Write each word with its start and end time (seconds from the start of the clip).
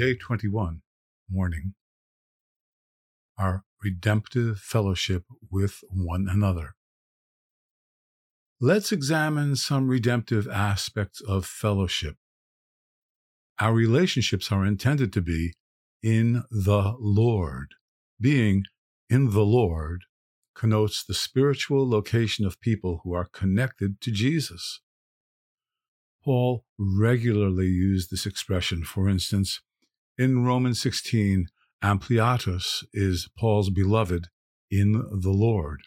Day 0.00 0.14
21, 0.14 0.80
Morning. 1.30 1.74
Our 3.36 3.64
redemptive 3.84 4.58
fellowship 4.58 5.24
with 5.50 5.80
one 5.90 6.26
another. 6.26 6.70
Let's 8.58 8.92
examine 8.92 9.56
some 9.56 9.88
redemptive 9.88 10.48
aspects 10.48 11.20
of 11.20 11.44
fellowship. 11.44 12.16
Our 13.58 13.74
relationships 13.74 14.50
are 14.50 14.64
intended 14.64 15.12
to 15.12 15.20
be 15.20 15.52
in 16.02 16.44
the 16.50 16.94
Lord. 16.98 17.74
Being 18.18 18.64
in 19.10 19.32
the 19.32 19.44
Lord 19.44 20.04
connotes 20.54 21.04
the 21.04 21.12
spiritual 21.12 21.86
location 21.86 22.46
of 22.46 22.58
people 22.62 23.02
who 23.04 23.12
are 23.12 23.28
connected 23.30 24.00
to 24.00 24.10
Jesus. 24.10 24.80
Paul 26.24 26.64
regularly 26.78 27.66
used 27.66 28.10
this 28.10 28.24
expression. 28.24 28.82
For 28.82 29.06
instance, 29.06 29.60
in 30.18 30.44
Romans 30.44 30.80
16, 30.80 31.46
Ampliatus 31.82 32.84
is 32.92 33.28
Paul's 33.38 33.70
beloved 33.70 34.28
in 34.70 34.92
the 34.92 35.30
Lord. 35.30 35.82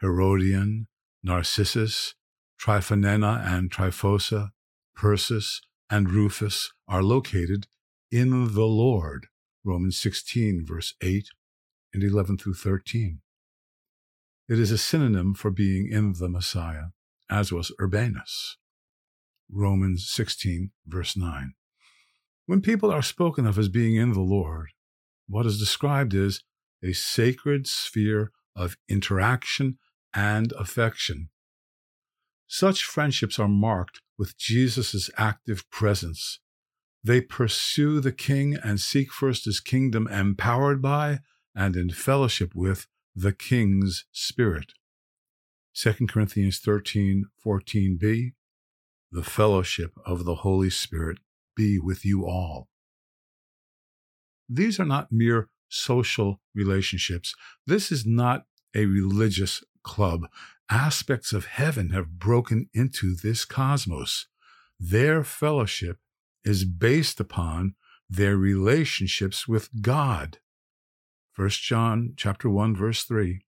Herodion, 0.00 0.88
Narcissus, 1.22 2.14
Tryphena 2.58 3.42
and 3.44 3.70
Tryphosa, 3.70 4.50
Persis, 4.96 5.60
and 5.90 6.10
Rufus 6.10 6.72
are 6.88 7.02
located 7.02 7.66
in 8.10 8.54
the 8.54 8.64
Lord. 8.64 9.26
Romans 9.64 9.98
16, 10.00 10.64
verse 10.66 10.94
8 11.02 11.28
and 11.94 12.02
11 12.02 12.38
through 12.38 12.54
13. 12.54 13.20
It 14.48 14.58
is 14.58 14.70
a 14.70 14.78
synonym 14.78 15.34
for 15.34 15.50
being 15.50 15.88
in 15.90 16.14
the 16.18 16.28
Messiah, 16.28 16.86
as 17.30 17.52
was 17.52 17.72
Urbanus. 17.80 18.56
Romans 19.50 20.08
16, 20.08 20.70
verse 20.86 21.16
9. 21.16 21.54
When 22.46 22.60
people 22.60 22.90
are 22.90 23.02
spoken 23.02 23.46
of 23.46 23.58
as 23.58 23.68
being 23.68 23.96
in 23.96 24.12
the 24.12 24.20
Lord, 24.20 24.68
what 25.28 25.46
is 25.46 25.58
described 25.58 26.14
is 26.14 26.42
a 26.82 26.92
sacred 26.92 27.66
sphere 27.66 28.32
of 28.56 28.76
interaction 28.88 29.78
and 30.14 30.52
affection. 30.52 31.28
Such 32.46 32.84
friendships 32.84 33.38
are 33.38 33.48
marked 33.48 34.00
with 34.18 34.36
Jesus' 34.36 35.08
active 35.16 35.68
presence. 35.70 36.40
They 37.02 37.20
pursue 37.20 38.00
the 38.00 38.12
King 38.12 38.56
and 38.62 38.78
seek 38.78 39.12
first 39.12 39.44
his 39.44 39.60
kingdom, 39.60 40.06
empowered 40.08 40.82
by 40.82 41.20
and 41.54 41.76
in 41.76 41.90
fellowship 41.90 42.54
with 42.54 42.86
the 43.14 43.32
King's 43.32 44.04
Spirit. 44.12 44.72
2 45.74 46.06
Corinthians 46.08 46.58
13 46.58 47.26
14b 47.44 48.32
the 49.12 49.22
fellowship 49.22 49.92
of 50.06 50.24
the 50.24 50.36
Holy 50.36 50.70
Spirit 50.70 51.18
be 51.56 51.78
with 51.78 52.04
you 52.04 52.26
all. 52.26 52.68
These 54.48 54.78
are 54.78 54.84
not 54.84 55.08
mere 55.10 55.48
social 55.68 56.40
relationships. 56.54 57.34
This 57.66 57.90
is 57.90 58.04
not 58.04 58.44
a 58.74 58.86
religious 58.86 59.62
club. 59.82 60.26
Aspects 60.70 61.32
of 61.32 61.46
heaven 61.46 61.90
have 61.90 62.18
broken 62.18 62.68
into 62.72 63.14
this 63.14 63.44
cosmos. 63.44 64.26
Their 64.78 65.24
fellowship 65.24 65.98
is 66.44 66.64
based 66.64 67.20
upon 67.20 67.74
their 68.08 68.36
relationships 68.36 69.48
with 69.48 69.70
God. 69.80 70.38
1 71.36 71.48
John 71.50 72.12
chapter 72.16 72.50
1 72.50 72.76
verse 72.76 73.04
3 73.04 73.44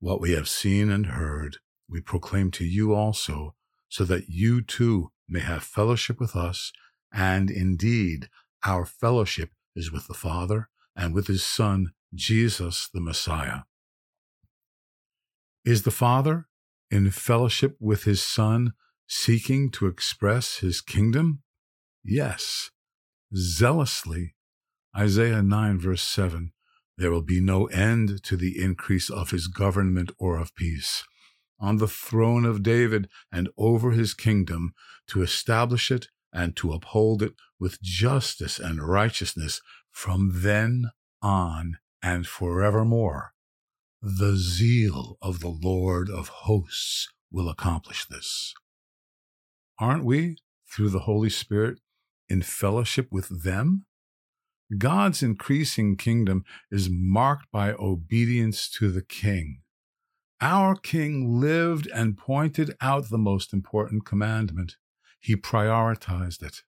What 0.00 0.20
we 0.20 0.32
have 0.32 0.48
seen 0.48 0.90
and 0.90 1.06
heard 1.06 1.58
we 1.88 2.00
proclaim 2.00 2.50
to 2.52 2.64
you 2.64 2.94
also 2.94 3.54
so 3.88 4.04
that 4.04 4.28
you 4.28 4.60
too 4.60 5.10
may 5.28 5.40
have 5.40 5.62
fellowship 5.62 6.20
with 6.20 6.34
us. 6.34 6.72
And 7.12 7.50
indeed, 7.50 8.28
our 8.64 8.84
fellowship 8.84 9.50
is 9.74 9.92
with 9.92 10.06
the 10.06 10.14
Father 10.14 10.68
and 10.96 11.14
with 11.14 11.26
his 11.26 11.42
Son, 11.42 11.92
Jesus 12.14 12.88
the 12.92 13.00
Messiah. 13.00 13.60
Is 15.64 15.82
the 15.82 15.90
Father 15.90 16.48
in 16.90 17.10
fellowship 17.10 17.76
with 17.80 18.04
his 18.04 18.22
Son, 18.22 18.72
seeking 19.06 19.70
to 19.72 19.86
express 19.86 20.58
his 20.58 20.80
kingdom? 20.80 21.42
Yes, 22.04 22.70
zealously. 23.34 24.34
Isaiah 24.96 25.42
9, 25.42 25.78
verse 25.78 26.02
7 26.02 26.52
There 26.96 27.10
will 27.10 27.22
be 27.22 27.40
no 27.40 27.66
end 27.66 28.22
to 28.24 28.36
the 28.36 28.60
increase 28.60 29.10
of 29.10 29.30
his 29.30 29.46
government 29.46 30.10
or 30.18 30.38
of 30.38 30.54
peace 30.54 31.04
on 31.60 31.78
the 31.78 31.88
throne 31.88 32.44
of 32.44 32.62
David 32.62 33.08
and 33.32 33.48
over 33.56 33.90
his 33.90 34.14
kingdom 34.14 34.74
to 35.08 35.22
establish 35.22 35.90
it 35.90 36.08
and 36.32 36.56
to 36.56 36.72
uphold 36.72 37.22
it 37.22 37.34
with 37.58 37.80
justice 37.82 38.58
and 38.58 38.82
righteousness 38.82 39.60
from 39.90 40.30
then 40.42 40.90
on 41.22 41.78
and 42.02 42.26
forevermore. 42.26 43.32
The 44.00 44.36
zeal 44.36 45.18
of 45.20 45.40
the 45.40 45.48
Lord 45.48 46.08
of 46.08 46.28
hosts 46.28 47.08
will 47.30 47.48
accomplish 47.48 48.06
this. 48.06 48.54
Aren't 49.78 50.04
we, 50.04 50.36
through 50.70 50.90
the 50.90 51.00
Holy 51.00 51.30
Spirit, 51.30 51.80
in 52.28 52.42
fellowship 52.42 53.08
with 53.10 53.42
them? 53.42 53.86
God's 54.76 55.22
increasing 55.22 55.96
kingdom 55.96 56.44
is 56.70 56.90
marked 56.90 57.50
by 57.50 57.72
obedience 57.72 58.68
to 58.78 58.90
the 58.90 59.02
King. 59.02 59.62
Our 60.40 60.76
King 60.76 61.40
lived 61.40 61.88
and 61.88 62.18
pointed 62.18 62.76
out 62.80 63.08
the 63.08 63.18
most 63.18 63.52
important 63.52 64.04
commandment. 64.04 64.76
He 65.20 65.36
prioritized 65.36 66.42
it. 66.42 66.62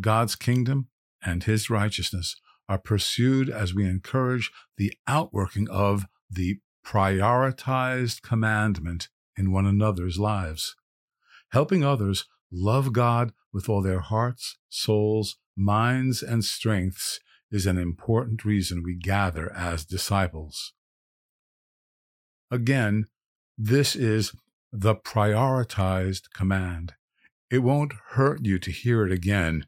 God's 0.00 0.36
kingdom 0.36 0.88
and 1.24 1.44
his 1.44 1.70
righteousness 1.70 2.36
are 2.68 2.78
pursued 2.78 3.48
as 3.48 3.74
we 3.74 3.84
encourage 3.84 4.50
the 4.76 4.92
outworking 5.06 5.68
of 5.70 6.06
the 6.30 6.58
prioritized 6.84 8.22
commandment 8.22 9.08
in 9.36 9.52
one 9.52 9.66
another's 9.66 10.18
lives. 10.18 10.76
Helping 11.50 11.84
others 11.84 12.26
love 12.50 12.92
God 12.92 13.32
with 13.52 13.68
all 13.68 13.82
their 13.82 14.00
hearts, 14.00 14.56
souls, 14.68 15.36
minds, 15.56 16.22
and 16.22 16.44
strengths 16.44 17.20
is 17.50 17.66
an 17.66 17.78
important 17.78 18.44
reason 18.44 18.82
we 18.82 18.94
gather 18.94 19.52
as 19.52 19.84
disciples. 19.84 20.72
Again, 22.50 23.06
this 23.56 23.96
is 23.96 24.32
the 24.72 24.94
prioritized 24.94 26.30
command. 26.34 26.94
It 27.50 27.58
won't 27.58 27.92
hurt 28.10 28.44
you 28.44 28.58
to 28.58 28.70
hear 28.70 29.06
it 29.06 29.12
again. 29.12 29.66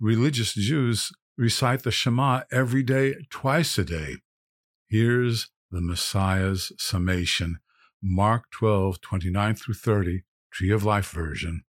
Religious 0.00 0.54
Jews 0.54 1.12
recite 1.36 1.84
the 1.84 1.90
Shema 1.90 2.42
every 2.50 2.82
day, 2.82 3.14
twice 3.30 3.78
a 3.78 3.84
day. 3.84 4.16
Here's 4.88 5.48
the 5.70 5.80
Messiah's 5.80 6.72
summation 6.78 7.60
Mark 8.02 8.50
12, 8.50 9.00
29 9.00 9.54
through 9.54 9.74
30, 9.74 10.22
Tree 10.50 10.70
of 10.70 10.84
Life 10.84 11.10
version. 11.10 11.62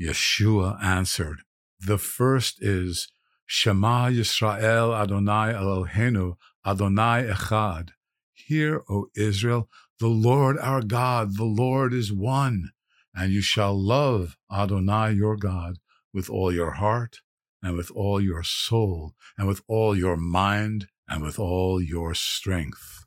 Yeshua 0.00 0.82
answered, 0.82 1.38
The 1.80 1.96
first 1.96 2.62
is 2.62 3.08
Shema 3.46 4.08
Yisrael 4.08 4.94
Adonai 4.94 5.54
Eloheinu 5.54 6.34
Adonai 6.66 7.24
Echad. 7.30 7.90
Hear, 8.34 8.82
O 8.90 9.06
Israel, 9.16 9.70
the 9.98 10.08
Lord 10.08 10.58
our 10.58 10.82
God, 10.82 11.36
the 11.36 11.44
Lord 11.44 11.94
is 11.94 12.12
one, 12.12 12.70
and 13.16 13.32
you 13.32 13.40
shall 13.40 13.74
love 13.74 14.36
Adonai 14.52 15.12
your 15.12 15.36
God 15.36 15.78
with 16.12 16.28
all 16.28 16.52
your 16.52 16.72
heart, 16.72 17.20
and 17.62 17.76
with 17.76 17.90
all 17.90 18.20
your 18.20 18.42
soul, 18.42 19.14
and 19.38 19.48
with 19.48 19.62
all 19.66 19.96
your 19.96 20.16
mind, 20.16 20.88
and 21.08 21.22
with 21.22 21.38
all 21.38 21.80
your 21.80 22.14
strength. 22.14 23.06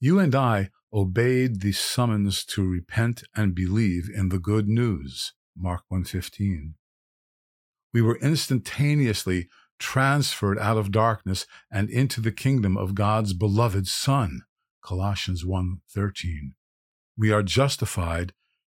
You 0.00 0.18
and 0.18 0.34
I 0.34 0.70
obeyed 0.92 1.60
the 1.60 1.72
summons 1.72 2.44
to 2.46 2.66
repent 2.66 3.22
and 3.36 3.54
believe 3.54 4.08
in 4.12 4.30
the 4.30 4.38
good 4.38 4.68
news, 4.68 5.34
Mark 5.56 5.82
1:15. 5.88 6.74
We 7.92 8.02
were 8.02 8.18
instantaneously 8.18 9.48
transferred 9.78 10.58
out 10.58 10.78
of 10.78 10.90
darkness 10.90 11.46
and 11.70 11.90
into 11.90 12.20
the 12.20 12.32
kingdom 12.32 12.76
of 12.76 12.94
God's 12.94 13.32
beloved 13.32 13.86
Son. 13.86 14.42
Colossians 14.80 15.44
1:13. 15.44 16.54
We 17.22 17.30
are 17.30 17.44
justified 17.44 18.32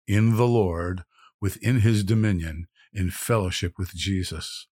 in 0.05 0.35
the 0.35 0.45
Lord 0.45 1.05
within 1.39 1.79
his 1.79 2.03
dominion 2.03 2.67
in 2.91 3.09
fellowship 3.09 3.75
with 3.77 3.95
Jesus. 3.95 4.67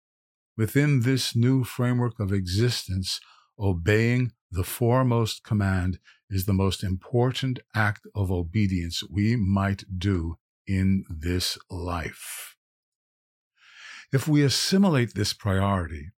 Within 0.56 1.02
this 1.02 1.36
new 1.36 1.66
framework 1.66 2.18
of 2.18 2.32
existence, 2.32 3.20
obeying 3.60 4.32
the 4.50 4.64
foremost 4.64 5.44
command 5.44 6.00
is 6.30 6.46
the 6.46 6.54
most 6.54 6.82
important 6.82 7.60
act 7.76 8.08
of 8.16 8.32
obedience 8.32 9.04
we 9.12 9.36
might 9.36 9.84
do 9.98 10.38
in 10.66 11.04
this 11.10 11.58
life. 11.70 12.56
If 14.14 14.30
we 14.30 14.44
assimilate 14.44 15.14
this 15.14 15.34
priority, 15.34 16.12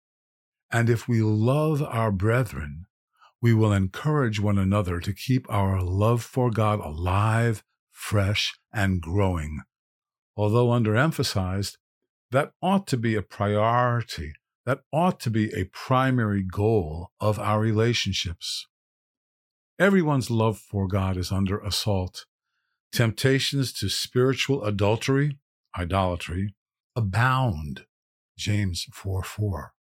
and 0.71 0.91
if 0.91 1.09
we 1.09 1.23
love 1.23 1.83
our 1.83 2.13
brethren, 2.13 2.85
we 3.41 3.55
will 3.55 3.73
encourage 3.73 4.41
one 4.41 4.59
another 4.59 5.01
to 5.01 5.13
keep 5.13 5.47
our 5.51 5.81
love 5.83 6.23
for 6.23 6.51
God 6.51 6.81
alive, 6.81 7.63
fresh, 7.91 8.59
and 8.73 9.01
growing. 9.01 9.61
Although 10.37 10.69
underemphasized, 10.69 11.77
That 12.31 12.53
ought 12.61 12.87
to 12.89 12.99
be 12.99 13.15
a 13.15 13.23
priority. 13.23 14.35
That 14.67 14.81
ought 14.93 15.19
to 15.21 15.31
be 15.31 15.51
a 15.55 15.65
primary 15.65 16.43
goal 16.43 17.11
of 17.21 17.39
our 17.39 17.59
relationships. 17.59 18.67
Everyone's 19.79 20.31
love 20.31 20.59
for 20.59 20.87
God 20.87 21.17
is 21.17 21.33
under 21.33 21.59
assault. 21.61 22.27
Temptations 22.93 23.73
to 23.75 23.89
spiritual 23.89 24.65
adultery, 24.65 25.39
idolatry, 25.79 26.55
abound. 26.95 27.87
James 28.37 28.87
4 28.93 29.23
4. 29.23 29.73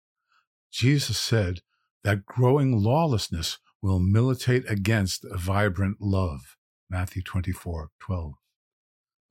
Jesus 0.71 1.19
said 1.19 1.61
that 2.07 2.25
growing 2.25 2.81
lawlessness 2.81 3.59
will 3.83 3.99
militate 3.99 4.63
against 4.71 5.27
vibrant 5.35 5.97
love. 6.01 6.57
Matthew 6.89 7.21
24 7.21 7.91
12. 7.99 8.35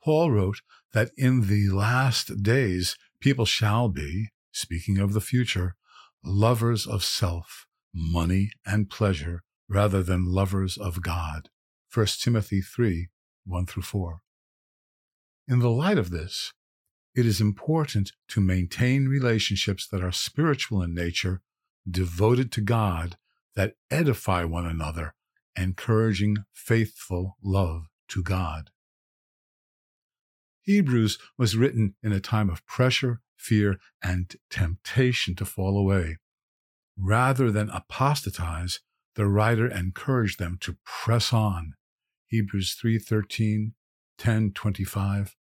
Paul 0.03 0.31
wrote 0.31 0.59
that 0.91 1.11
in 1.17 1.47
the 1.47 1.69
last 1.69 2.43
days 2.43 2.97
people 3.21 3.45
shall 3.45 3.87
be, 3.87 4.27
speaking 4.51 4.97
of 4.97 5.13
the 5.13 5.21
future, 5.21 5.77
lovers 6.21 6.85
of 6.85 7.01
self, 7.01 7.65
money, 7.93 8.51
and 8.65 8.89
pleasure 8.89 9.43
rather 9.69 10.03
than 10.03 10.25
lovers 10.25 10.75
of 10.75 11.01
God. 11.01 11.47
1 11.93 12.07
Timothy 12.19 12.59
3 12.59 13.07
1 13.45 13.65
through 13.67 13.83
4. 13.83 14.19
In 15.47 15.59
the 15.59 15.69
light 15.69 15.97
of 15.97 16.09
this, 16.09 16.51
it 17.15 17.25
is 17.25 17.39
important 17.39 18.11
to 18.27 18.41
maintain 18.41 19.07
relationships 19.07 19.87
that 19.87 20.03
are 20.03 20.11
spiritual 20.11 20.81
in 20.81 20.93
nature, 20.93 21.41
devoted 21.89 22.51
to 22.53 22.61
God, 22.61 23.17
that 23.55 23.75
edify 23.89 24.43
one 24.43 24.65
another, 24.65 25.13
encouraging 25.55 26.37
faithful 26.53 27.37
love 27.43 27.87
to 28.09 28.21
God. 28.21 28.69
Hebrews 30.61 31.19
was 31.37 31.55
written 31.55 31.95
in 32.01 32.11
a 32.11 32.19
time 32.19 32.49
of 32.49 32.65
pressure, 32.65 33.21
fear, 33.37 33.79
and 34.03 34.35
temptation 34.49 35.35
to 35.35 35.45
fall 35.45 35.77
away. 35.77 36.17
Rather 36.97 37.51
than 37.51 37.69
apostatize, 37.69 38.79
the 39.15 39.27
writer 39.27 39.67
encouraged 39.67 40.39
them 40.39 40.57
to 40.61 40.77
press 40.83 41.31
on. 41.31 41.75
Hebrews 42.27 42.75
3:13, 42.81 43.73
10:25. 44.17 45.35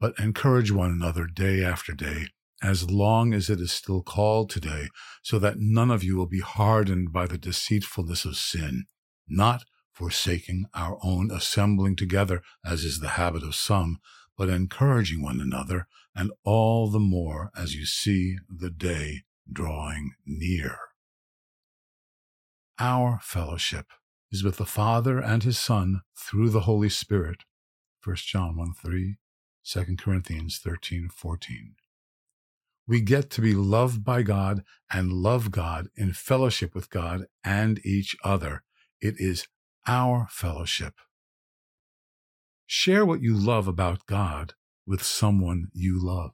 But 0.00 0.18
encourage 0.18 0.72
one 0.72 0.90
another 0.90 1.26
day 1.26 1.62
after 1.62 1.92
day, 1.92 2.28
as 2.62 2.90
long 2.90 3.32
as 3.32 3.48
it 3.48 3.60
is 3.60 3.72
still 3.72 4.02
called 4.02 4.50
today, 4.50 4.88
so 5.22 5.38
that 5.38 5.58
none 5.58 5.90
of 5.90 6.04
you 6.04 6.16
will 6.16 6.26
be 6.26 6.40
hardened 6.40 7.12
by 7.12 7.26
the 7.26 7.38
deceitfulness 7.38 8.24
of 8.24 8.36
sin, 8.36 8.84
not 9.28 9.64
forsaking 9.92 10.66
our 10.74 10.98
own 11.02 11.30
assembling 11.30 11.96
together, 11.96 12.42
as 12.64 12.84
is 12.84 13.00
the 13.00 13.10
habit 13.10 13.42
of 13.42 13.54
some, 13.54 13.98
but 14.36 14.48
encouraging 14.48 15.22
one 15.22 15.40
another, 15.40 15.86
and 16.14 16.32
all 16.44 16.90
the 16.90 16.98
more 16.98 17.50
as 17.56 17.74
you 17.74 17.84
see 17.84 18.36
the 18.48 18.70
day 18.70 19.22
drawing 19.50 20.12
near. 20.26 20.78
Our 22.78 23.20
fellowship 23.22 23.86
is 24.32 24.42
with 24.42 24.56
the 24.56 24.66
Father 24.66 25.18
and 25.18 25.42
His 25.42 25.58
Son 25.58 26.00
through 26.16 26.50
the 26.50 26.60
Holy 26.60 26.88
Spirit. 26.88 27.44
1 28.02 28.16
John 28.16 28.56
1 28.56 28.72
3, 28.72 29.16
2 29.64 29.96
Corinthians 29.98 30.58
13 30.58 31.10
14. 31.14 31.74
We 32.90 33.00
get 33.00 33.30
to 33.30 33.40
be 33.40 33.54
loved 33.54 34.02
by 34.02 34.22
God 34.22 34.64
and 34.92 35.12
love 35.12 35.52
God 35.52 35.90
in 35.94 36.12
fellowship 36.12 36.74
with 36.74 36.90
God 36.90 37.26
and 37.44 37.78
each 37.86 38.16
other. 38.24 38.64
It 39.00 39.14
is 39.18 39.46
our 39.86 40.26
fellowship. 40.28 40.94
Share 42.66 43.06
what 43.06 43.22
you 43.22 43.36
love 43.36 43.68
about 43.68 44.06
God 44.06 44.54
with 44.88 45.04
someone 45.04 45.68
you 45.72 46.04
love. 46.04 46.32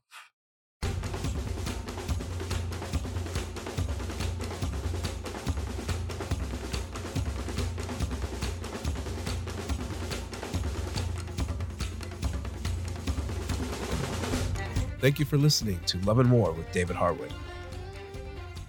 Thank 15.00 15.18
you 15.18 15.26
for 15.26 15.36
listening 15.36 15.78
to 15.86 15.98
Love 16.00 16.18
and 16.18 16.28
More 16.28 16.52
with 16.52 16.70
David 16.72 16.96
Harwood. 16.96 17.32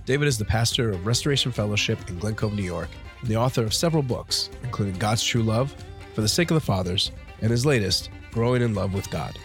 David 0.05 0.27
is 0.27 0.37
the 0.37 0.45
pastor 0.45 0.91
of 0.91 1.05
Restoration 1.05 1.51
Fellowship 1.51 1.99
in 2.09 2.19
Glen 2.19 2.35
Cove, 2.35 2.53
New 2.53 2.63
York, 2.63 2.89
and 3.21 3.29
the 3.29 3.37
author 3.37 3.63
of 3.63 3.73
several 3.73 4.03
books, 4.03 4.49
including 4.63 4.97
God's 4.97 5.23
True 5.23 5.43
Love, 5.43 5.73
For 6.13 6.21
the 6.21 6.27
Sake 6.27 6.51
of 6.51 6.55
the 6.55 6.61
Fathers, 6.61 7.11
and 7.41 7.49
his 7.49 7.65
latest, 7.65 8.09
Growing 8.31 8.61
in 8.61 8.73
Love 8.73 8.93
with 8.93 9.09
God. 9.09 9.39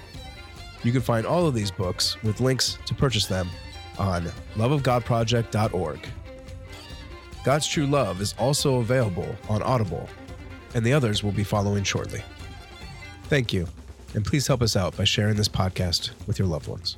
You 0.82 0.90
can 0.90 1.00
find 1.00 1.25
all 1.25 1.46
of 1.46 1.55
these 1.55 1.70
books 1.70 2.20
with 2.25 2.40
links 2.40 2.79
to 2.87 2.94
purchase 2.94 3.26
them 3.26 3.49
on 3.99 4.25
loveofgodproject.org. 4.56 6.08
God's 7.44 7.67
True 7.67 7.87
Love 7.87 8.20
is 8.20 8.35
also 8.38 8.76
available 8.76 9.37
on 9.49 9.62
Audible, 9.62 10.08
and 10.75 10.85
the 10.85 10.93
others 10.93 11.23
will 11.23 11.32
be 11.32 11.44
following 11.44 11.85
shortly. 11.85 12.23
Thank 13.25 13.52
you, 13.52 13.67
and 14.14 14.25
please 14.25 14.47
help 14.47 14.62
us 14.62 14.76
out 14.76 14.97
by 14.97 15.05
sharing 15.05 15.37
this 15.37 15.49
podcast 15.49 16.11
with 16.26 16.38
your 16.38 16.49
loved 16.49 16.69
ones. 16.69 16.97